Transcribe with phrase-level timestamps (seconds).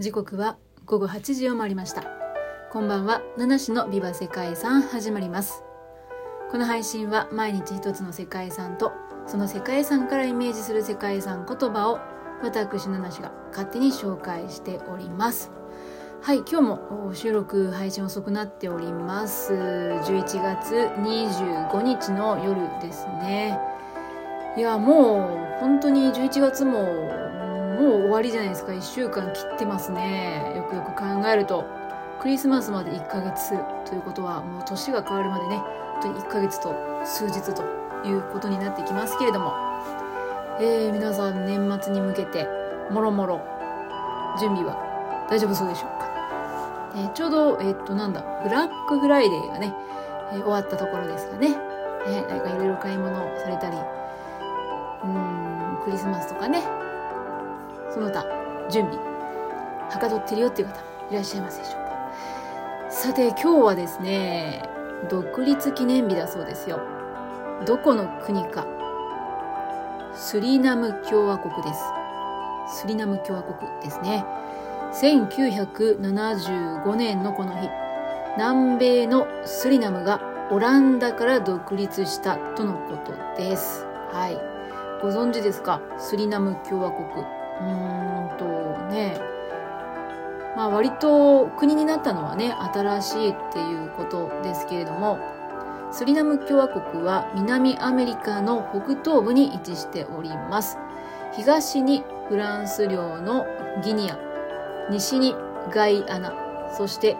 [0.00, 2.04] 時刻は午後8時を回りました。
[2.72, 3.20] こんばんは。
[3.36, 5.62] 七種のビバ世界遺産始まります。
[6.50, 8.92] この配信は毎日一つの世界遺産と
[9.26, 11.98] その世界遺産からイメージする世界遺産言葉を
[12.42, 15.52] 私七種が勝手に紹介しております。
[16.22, 19.52] はい今日も収録配信遅くなっております。
[19.52, 23.60] 11月25日の夜ですね。
[24.56, 27.20] いやもう本当に11月も
[27.80, 28.72] もう終わりじゃないですか。
[28.72, 30.52] 1週間切ってますね。
[30.54, 31.64] よくよく考えると。
[32.20, 33.56] クリスマスまで1ヶ月
[33.88, 35.56] ということはもう年が変わるまでね。
[36.02, 36.74] 本当に1ヶ月と
[37.04, 37.62] 数日と
[38.04, 39.54] いうことになってきますけれども、
[40.60, 42.46] えー、皆さん年末に向けて
[42.90, 43.40] もろもろ
[44.38, 44.76] 準備は
[45.28, 49.74] 大丈夫そうでしょうか、えー、ちょうどえー、っとなんだブラックフライデーがね、
[50.32, 51.56] えー、終わったところですかね、
[52.06, 53.76] えー、何かいろいろ買い物されたり
[55.04, 56.62] うんクリスマスとかね
[57.92, 58.24] その他
[58.70, 58.98] 準備。
[59.90, 61.90] はかどってるよっていう方いらっしゃいますでしょうか。
[62.90, 64.62] さて今日はですね
[65.08, 66.80] 独立記念日だそうですよ。
[67.66, 68.66] どこの国か。
[70.14, 71.80] スリナム共和国です。
[72.80, 74.24] スリナム共和国ですね。
[74.92, 77.68] 1975年のこの日
[78.36, 83.86] 南米のスリナムがオランダから独立したとのことです。
[84.12, 84.38] はい。
[85.02, 85.80] ご存知ですか？
[85.98, 87.06] スリナム共和国。
[87.60, 88.44] うんと
[88.90, 89.20] ね、
[90.56, 95.18] まあ割と国になったのはね、新しいっていうことですけれども、
[95.92, 100.78] スリナム共和国は南アメリカの北東部に位置しております。
[101.32, 103.46] 東にフランス領の
[103.84, 104.18] ギニア、
[104.90, 105.34] 西に
[105.72, 106.32] ガイアナ、
[106.76, 107.16] そして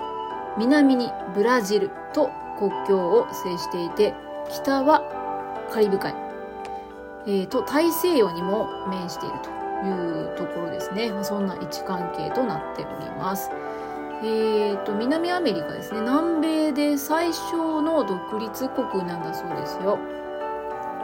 [0.57, 4.15] 南にブラジルと国境を接していて、
[4.49, 5.03] 北は
[5.73, 6.15] カリブ海、
[7.27, 9.60] えー、と大西洋にも面していると。
[9.85, 11.13] いうところですね。
[11.13, 13.51] まあ、そんな位置関係となっております。
[14.23, 16.01] えーと、南アメリカですね。
[16.01, 19.99] 南米で最小の独立国なんだそうですよ。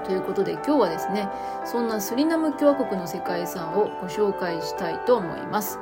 [0.05, 1.28] ということで今日はですね、
[1.65, 5.78] そんなスリナム共和国の世界遺産をご紹介したいと思います。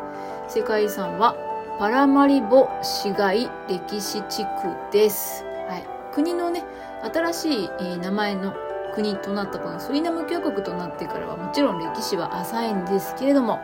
[0.49, 1.37] 世界遺産は
[1.79, 4.51] パラマリボ市街歴史地区
[4.93, 5.45] です。
[5.69, 5.85] はい。
[6.15, 6.65] 国のね、
[7.13, 8.55] 新しい名前の
[8.95, 13.59] 国となったこのスリナム共和国となってからはもちろん歴史は浅いんですけれども、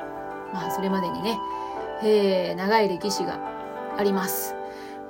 [0.53, 1.39] まあそれまでにね、
[2.03, 3.39] えー、長い歴史が
[3.97, 4.55] あります。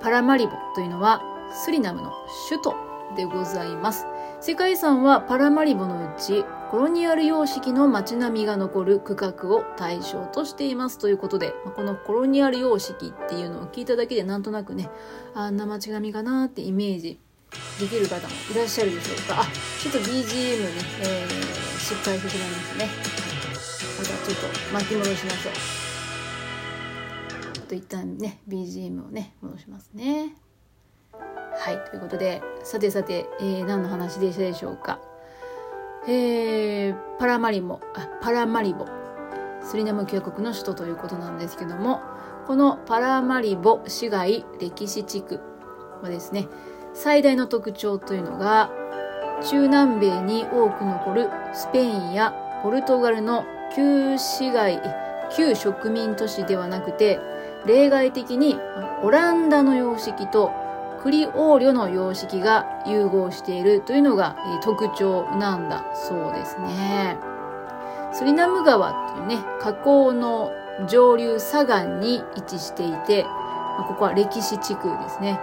[0.00, 1.22] パラマリボというのは
[1.52, 2.12] スリナムの
[2.48, 2.74] 首都
[3.16, 4.06] でございます。
[4.40, 14.88] 世界遺産はパラマリボのうちコロニアル様式の街並みが残る区画を対象としていますということで、このコロニアル様式っていうのを聞いただけでなんとなくね、
[15.34, 17.18] あんな街並みかなってイメージ
[17.80, 19.40] できる方もいらっしゃるでしょうか。
[19.40, 19.44] あ
[19.80, 22.88] ちょっと BGM ね、えー、失敗してしまいましたね。
[23.98, 25.54] またちょっと巻き戻しましょう。
[27.54, 30.34] ちょっと一旦ね BGM をね戻しますね。
[31.12, 35.00] はいということでさてさて、えー、何の話でしたでしょうか。
[36.06, 37.80] えー、パラマリボ。
[37.94, 38.86] あパラマリボ。
[39.62, 42.00] スリナム共和国の首都ということなんですけども
[42.46, 45.40] このパラマリボ市街歴史地区
[46.02, 46.48] はですね
[46.94, 48.70] 最大の特徴というのが
[49.48, 54.80] 中南米に多く残るスペインやポルトガルの旧市街
[55.34, 57.20] 旧植民都市ではなくて
[57.66, 58.56] 例外的に
[59.02, 60.52] オランダの様式と
[61.02, 67.18] クリオーリョの様式が融合しているというのが特徴なんだそうですね。
[68.12, 70.50] スリナム川というね、河口の
[70.88, 73.24] 上流左岸に位置していて、
[73.88, 75.40] ここは歴史地区ですね。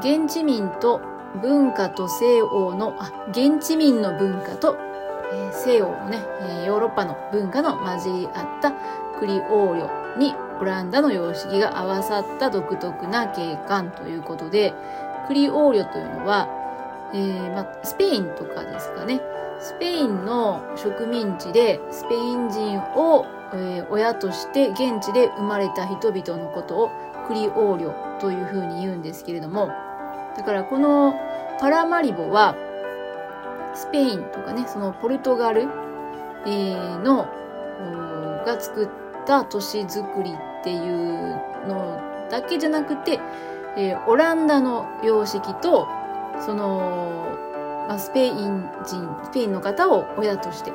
[0.00, 1.00] 現地民と
[1.40, 4.76] 文化と西欧の、あ、現地民の文化と、
[5.32, 8.72] えー、西欧のね、えー、ヨーロッパの文化の混じり合った
[9.18, 14.74] クリオーリョにオランダの様式が合わさった独特な景観ということで、
[15.26, 16.48] クリオーリョというのは、
[17.14, 19.20] えー、まスペインとかですかね。
[19.60, 26.90] スペインの植民地でスペイン人を、えー、親として現地で生まれた人々のことを
[27.32, 29.68] クリオーリョというふうに言うんですけれども、
[30.36, 31.14] だからこの
[31.58, 32.54] パラマリボは
[33.74, 37.26] スペインとかね、そのポルトガル、えー、の
[38.44, 38.88] が作っ
[39.24, 41.98] た都市づくりっていうの
[42.30, 43.18] だけじゃなくて、
[43.78, 45.88] え、オランダの様式と
[46.38, 47.34] その、
[47.88, 50.70] ま、スペイン人スペインの方を親として、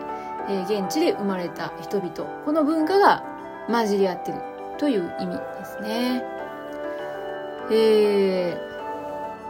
[0.50, 2.12] え、現地で生まれた人々
[2.46, 3.24] この文化が
[3.70, 4.40] 混じり合ってる
[4.80, 6.37] という意味ですね。
[7.72, 8.58] え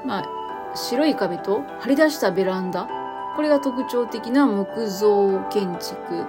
[0.03, 2.87] ー、まあ、白い壁と張り出したベランダ。
[3.35, 6.25] これが特徴的な木造建築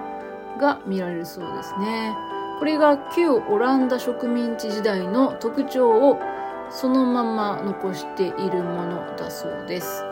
[0.59, 2.15] が見られるそうですね。
[2.59, 6.19] これが旧オランダ植民地時代の特徴を
[6.69, 10.03] そのまま残しているものだそうです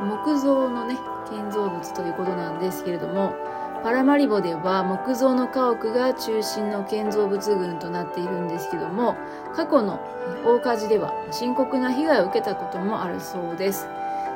[0.00, 0.98] 木造のね
[1.30, 3.34] 建造物ということなんですけれども
[3.84, 9.14] パラマリボでは木造の家屋が中心の建造物群となっているんですけども
[9.54, 10.00] 過去の
[10.42, 13.86] 大火事では深刻な被害を受けたこともあるそうです。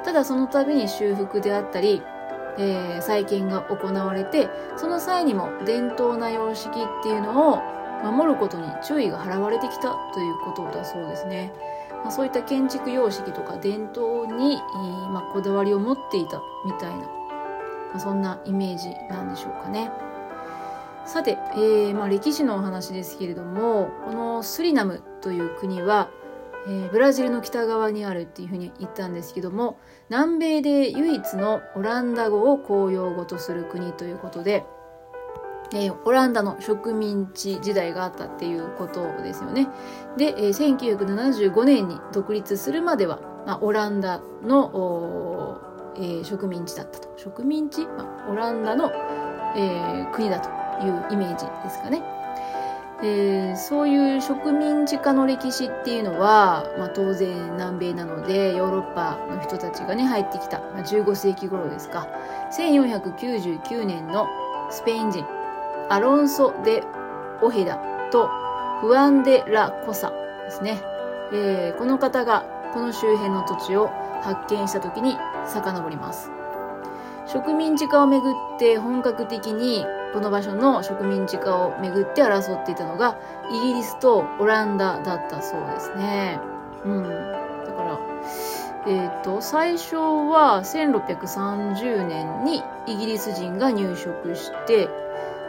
[0.04, 2.02] ただその度に修復であったり、
[2.58, 6.72] えー、再建が行われてその際にも伝統な様式っ
[7.02, 7.62] ていうのを
[8.04, 11.52] 守ることに注意が払われてきたということだそうですね、
[12.04, 14.56] まあ、そういった建築様式とか伝統に、
[15.10, 17.17] まあ、こだわりを持っていたみたいな
[17.90, 19.90] まあ、そんなイメージなんでしょうかね。
[21.08, 26.11] さて、えーまあ、歴史のお話ですけれどもこのスリナムという国は、
[26.67, 29.79] えー、ブラジルの北側にあるっていうふうに言ったんですけども
[30.11, 34.67] 南米で唯一のオランダ語を公用語とする国ということで、
[35.73, 39.69] えー、オランダの植民地時代があったっていうことですよね。
[40.19, 45.38] で、えー、1975年に独立するまでは、まあ、オランダの
[45.98, 47.08] えー、植民地だったと。
[47.16, 48.90] 植民地、まあ、オランダの、
[49.56, 50.48] えー、国だと
[50.84, 52.02] いうイメージですかね。
[53.00, 62.08] えー、そういう植民地化の歴史っていうのは、まあ、当然南米なのでヨーロッパの人たちがね入ってきた、まあ、15世紀頃ですか。
[62.56, 64.26] 1499年の
[64.70, 65.24] スペイン人
[65.90, 66.82] アロンソ・デ・
[67.40, 67.78] オヘダ
[68.10, 68.28] と
[68.80, 70.80] フアン・デ・ラ・コサですね、
[71.32, 72.44] えー、この方が
[72.74, 73.90] この周辺の土地を
[74.22, 75.16] 発見した時に
[75.46, 76.31] 遡ります。
[77.26, 83.19] 植民地化をめぐって本格的にこの場所の植民地化をめぐって争っていたのが
[83.50, 86.40] イギリスとオランダだったそうですね。
[86.85, 87.02] うん。
[87.02, 87.99] だから
[88.87, 94.88] えっ、ー、と最初は1630年にイギリス人が入植して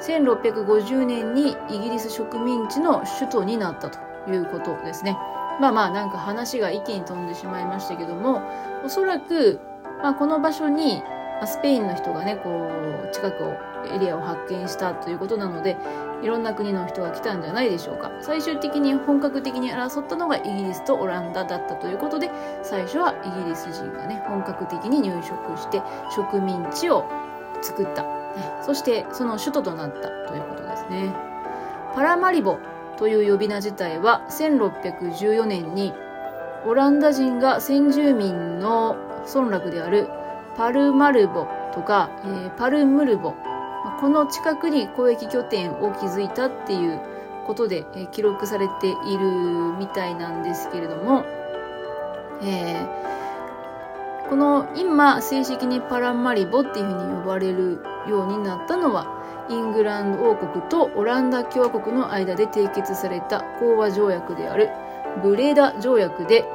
[0.02, 4.00] 1650年にイギリス植民地の首都になったと
[4.30, 5.18] いうことですね。
[5.62, 8.42] まあまあなんか話が一気に飛んでしまいましたけども
[8.86, 9.60] おそらく
[10.01, 11.04] まあ、この場所に
[11.46, 12.72] スペインの人がねこ
[13.10, 13.57] う近くを
[13.94, 15.78] エリアを発見したということなので
[16.22, 18.12] いろんな国の人が来たんじゃないでしょうか。
[18.22, 22.30] 最終的に本格的に争ったのがイギリスとオランダだったということで
[22.62, 25.24] 最初はイギリス人がね本格的に入植
[25.57, 25.81] して
[26.13, 27.06] 植民地を
[27.62, 28.10] 作った、ね、
[28.62, 31.13] そしてその首都となったということですね。
[31.95, 32.60] パラマリボ
[32.98, 35.94] という呼び名自体は1614年に
[36.66, 40.10] オランダ人が先住民の村落である
[40.56, 43.33] パルマルボとか、えー、パルムルボ。
[44.00, 47.00] この近くに交易拠点を築いたっていう
[47.48, 51.25] ことで、え、記録されているみたいなんですけれども、
[52.44, 59.07] えー、この今正式にパラマリボっていうふうに呼ばれるようになったのは
[59.50, 64.69] イングランド王国とオランダ共和国の間で締結された講和条約である
[65.24, 66.45] ブレーダ条約で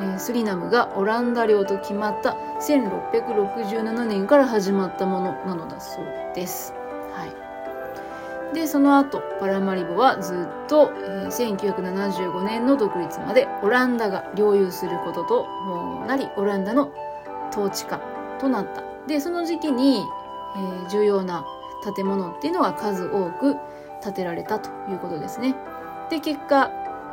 [0.00, 6.04] えスリナムがオランダ領と決まった1667年から始まったものなのだそう
[6.34, 6.74] です。
[7.12, 7.26] は
[8.52, 15.46] い、でその後パラマリボはずっと、え、1975年の独立までオランダが領有することと
[16.06, 16.92] なりオランダの
[17.50, 18.00] 統治下
[18.38, 18.82] となった。
[19.06, 20.04] でその時期に、
[20.86, 21.44] え、重要な
[21.94, 23.56] 建物っていうのが数多く
[24.02, 25.54] 建てられたということですね。
[26.10, 26.70] で結果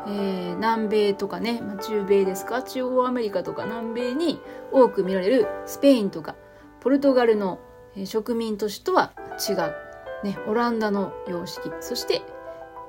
[0.07, 2.63] えー、南米とかね、まあ、中米ですか？
[2.63, 4.39] 中央アメリカとか南米に
[4.71, 6.35] 多く見られるスペインとか
[6.79, 7.59] ポルトガルの
[8.05, 9.11] 植民都市とは
[9.49, 9.73] 違う、
[10.23, 12.21] ね、オランダの様式そして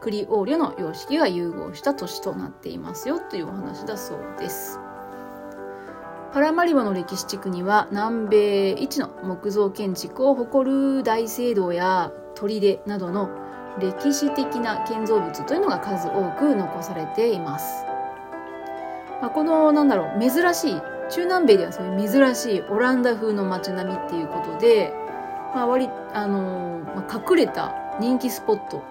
[0.01, 4.79] クリオーリョの様式が融合した都市となっていますよというお話だそうです。
[6.33, 13.31] パラマリボの歴史地区には南米一の木造建築を誇る大聖堂や砦などの
[13.79, 17.85] 歴史的な建造物というのが数多く残されています。
[19.21, 24.93] まあ、このなんだろう珍しい中南米ではそういう珍しいオランダ風の街並みっていうことで、
[25.55, 28.83] まあ、割あの、まあ、隠れた人気スポット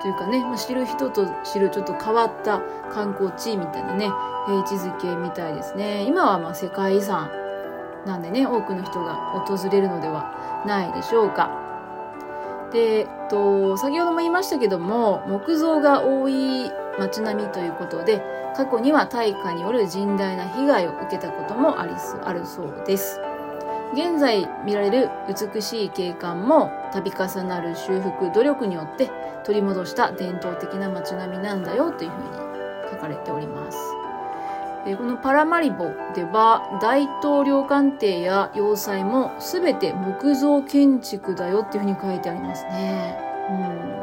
[0.00, 2.60] というかね、まあ、知る人と知るちょっと変わった
[2.92, 4.04] 観光地みたいなね、
[4.48, 7.30] えー、位置づけみたいですね今はまあ世界遺産
[8.04, 9.14] なんでね多くの人が
[9.46, 11.63] 訪れるのではないでしょうか
[12.74, 18.20] で、えっと、先ほども言いましたけども木造が多い街並みということで
[18.56, 23.20] 過去には大火による甚大な被害を受けたこともありあるそうです。
[23.92, 29.08] 現在見られる美しい景観も度重なる修復努力によって
[29.44, 34.03] 取り戻した伝統的な街並みなんだよというふうに書かれております。
[34.86, 43.18] えこのパラマリボでは大統領官邸や要塞も全て木造建築だよっていうふうに書いてありますね。
[43.48, 43.94] うん、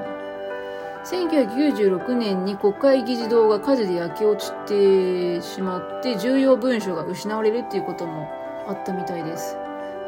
[1.06, 8.28] 1996年に国会議事堂が火事で焼け落ちてしまって重要文書が失われるっていうことも
[8.68, 9.58] あったみたいです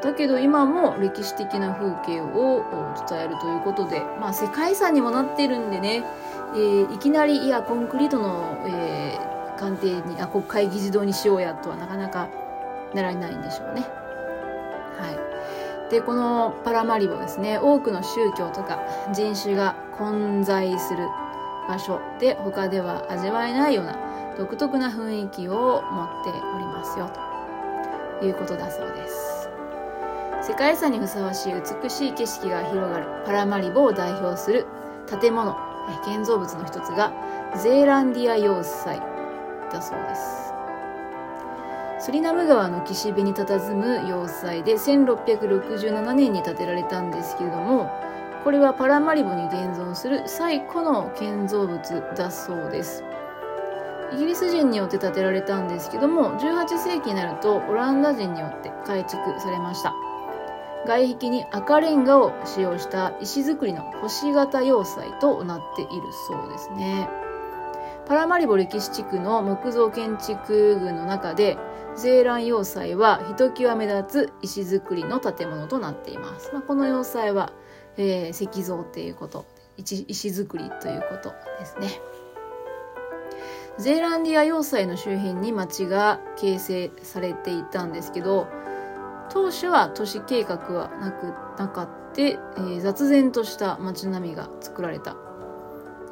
[0.03, 2.65] だけど今も歴史的な風景を
[3.10, 6.03] 伝えるということで、まあ、世界遺産にもなってるんでね、
[6.53, 9.12] えー、いきなりいやコンクリートの、えー、
[9.63, 12.27] 官邸にあ国会議事堂にしようやとはなかなか
[12.93, 13.82] ならないんでしょうね。
[15.00, 18.82] はい、でこのパラマリボですね多くの宗教とか
[19.13, 21.08] 人種が混在する
[21.70, 23.98] 場所で他では味わえないような
[24.38, 27.10] 独特な雰囲気を持っておりますよ
[28.20, 29.50] ということだそうです。
[30.41, 34.67] 世界遺産にふさわしい美しい景色が広がるパラマリボを代表する
[35.08, 35.55] 建物
[36.03, 37.13] 建造物の一つが
[37.55, 39.12] ゼーランディア要塞。
[39.74, 40.53] だそうです。
[42.00, 47.89] スリナム川の岸辺に佇む要塞で1667年に建てられたんですけれども
[48.44, 51.80] これはパラマリボに現存する最古の建造物
[52.15, 53.03] だそうです。
[54.13, 59.94] イギリス人によって建てられたんですけども18世紀になるとオランダ人によって改築されました。
[60.86, 65.92] 外壁に赤レンガを使用した石造りの星型要塞となっている
[66.27, 67.08] そうですね。
[68.05, 71.57] パラマリボ歴史地区の木造建築群の中で
[71.95, 77.53] ゼーラン要塞はひときわ目立つ石造りの建物となっています、まあ、この要塞は、
[77.98, 79.45] えー、石像っていうこと。
[79.77, 82.00] 石造りということですね。
[83.79, 88.48] ゼーランディア要塞の周辺に町が形成されていたんですけど
[89.31, 95.15] 当初は都市計画はなくなかって、えー、雑然とした町並みが作られた、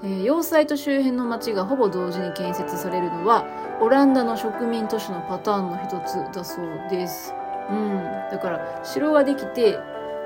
[0.03, 3.45] えー、要塞と周辺の町がほぼ同時に建設されるのは
[3.81, 7.33] オランダの植民都市のパターンの一つだそうです、
[7.69, 9.79] うん、だから城ができて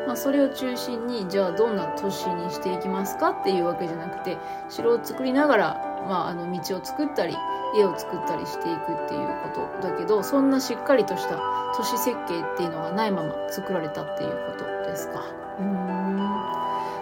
[0.06, 3.30] まあ、それを中心にじゃあどんな都市にしていきますか？
[3.32, 4.38] っていうわけじゃなくて
[4.70, 7.36] 城を作りながらまあ、あの道を作ったり
[7.76, 9.50] 家を作ったりしていくっていうこ
[9.82, 11.40] とだけどそんなしっかりとした
[11.76, 15.24] 都市設計っていうのがないまま作られたっていうことですか。
[15.60, 16.18] うん。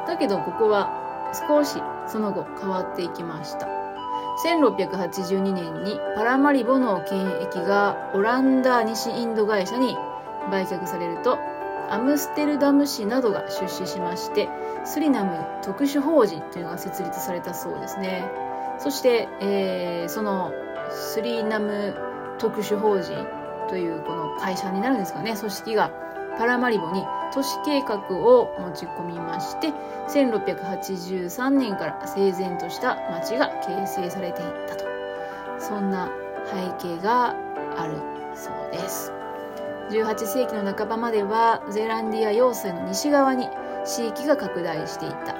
[0.07, 1.02] だけどここは
[1.33, 3.67] 少しその後変わっていきました。
[4.45, 9.95] 1682年にパラマリボの権益がオランダ西インド会社に
[10.51, 11.37] 売却されると
[11.89, 14.49] アムステルダム市などが出資しまして
[14.85, 18.29] スリナム特殊法人というのが設立されたそうですね。
[18.79, 20.51] そして、えー、その
[20.89, 21.95] スリナム
[22.39, 23.13] 特殊法人
[23.69, 25.89] というこの会社になるんですかね、組織が
[26.37, 29.73] パラマリボに都市計画を持ち込みまして、
[30.09, 34.85] 1683年から整然とした町が形成されていったと。
[35.59, 36.11] そんな
[36.45, 37.35] 背景が
[37.77, 37.97] ある
[38.35, 39.11] そうです。
[39.89, 43.47] 18世紀の半ばまではゼランディア要塞の西側に
[43.85, 45.35] 地域が拡大していった。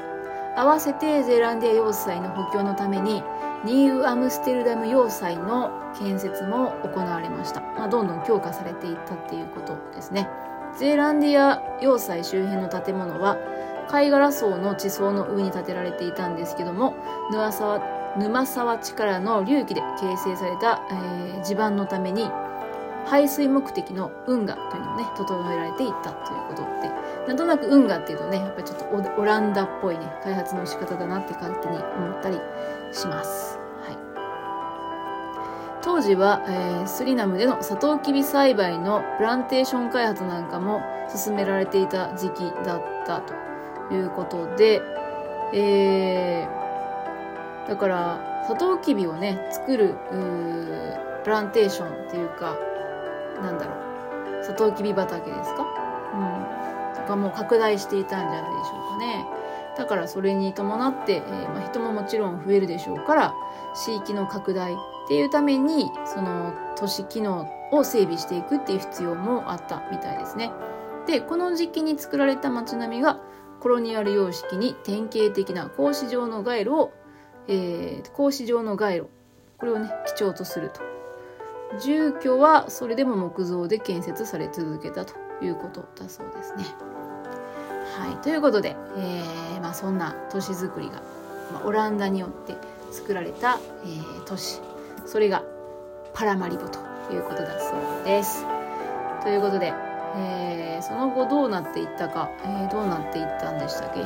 [0.56, 3.24] 合わせてゼランディア要塞の補強のために
[3.66, 10.30] ニューアムステルダム要塞の建設も行われました、まあ、どんどん強化されていったっていうことですね
[10.78, 13.38] ゼーランディア要塞周辺の建物は
[13.90, 16.96] 貝殻層の地層の上に建てられていたんですけども
[17.32, 17.80] 沼沢
[18.18, 22.30] 沼沢地からの隆起で形成された、えー、地盤のために
[23.06, 26.90] 排水目的の運河というのもね整えられていったということで
[27.28, 28.86] なんとなく運河っていうとねやっぱりちょっと
[29.22, 32.40] オランダっぽいね開発の仕方だなって勝手に思ったり
[32.92, 33.63] します。
[35.84, 40.82] 当時は、えー、スリナムでのサトウキビ栽培のプランテーション開発なんかも
[41.14, 43.34] 進められていた時期だったと
[43.94, 44.82] いうことで、
[45.54, 49.96] えー、だからサトウキビをね作る
[51.24, 52.56] プランテーションっていうか
[53.42, 55.66] なんだろうサトウキビ畑ですか？
[56.14, 56.18] う
[56.92, 56.96] ん。
[56.96, 59.26] とかもう拡大していたんじゃないでしょうかね。
[59.78, 63.34] だからそれに伴って、えー、まあ、人ももちろん増えるでしょうから
[63.86, 64.76] 地域の拡大っ
[65.08, 70.52] ていうためにその都市機能を整備していくっていう必要もあったみたいですね
[71.08, 73.20] でこの時期に作られた街並みが
[73.60, 76.94] コロニアル様式に典型的な格子状の街路を、
[77.48, 79.08] えー、格子状の街路
[79.58, 80.82] これをね基調とすると
[81.82, 86.66] 住居はそれでも木造で建設され続けたということだそうですね。
[87.98, 91.02] はい、ということで、えーまあ、そんな都市づくりが、
[91.54, 92.56] まあ、オランダによって
[92.92, 94.60] 作られた、えー、都市
[95.06, 95.44] それが
[96.14, 96.80] パラマリボと
[97.12, 98.46] いうことだそうです。
[99.24, 99.74] ということで、
[100.16, 104.02] えー、その後どうなっていったか、え、どうなっていったんでしたっけ？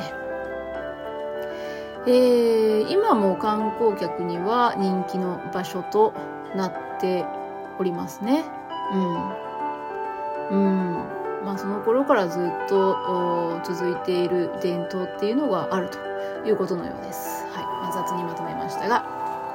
[2.06, 6.14] えー、今も観光客には人気の場所と
[6.54, 7.26] なって
[7.78, 8.44] おりますね。
[10.50, 10.56] うん。
[10.56, 10.56] う
[11.00, 11.17] ん。
[11.48, 15.98] まあその頃からずっと続いている伝統っていうのがあると
[16.46, 17.46] いうことのようです。
[17.54, 17.64] はい。
[17.64, 19.00] まあ、雑にまとめましたが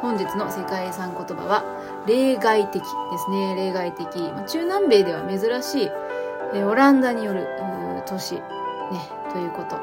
[0.02, 1.64] 本日の世界遺産言葉は
[2.08, 3.54] 例外的ですね。
[3.56, 4.08] 例外的。
[4.34, 5.92] ま中南米では珍しい、
[6.56, 7.48] えオランダによる
[8.08, 8.42] 都市ね
[9.32, 9.76] ということ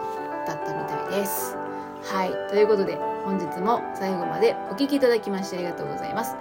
[0.49, 1.57] だったみたいです。
[2.02, 2.33] はい。
[2.50, 6.35] ということで本日も最後までお聴きいただきましてありがとうございます。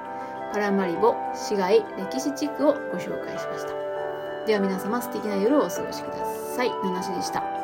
[0.51, 3.88] パラマリボ市街歴史地区をご紹介しました。
[4.49, 6.25] では皆様素敵な夜をお過ごしくだ
[6.55, 6.71] さい。
[6.83, 7.58] ナナシでした。